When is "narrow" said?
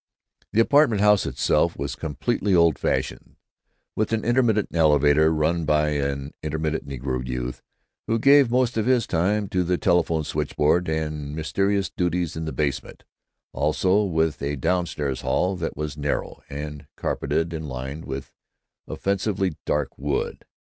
15.95-16.41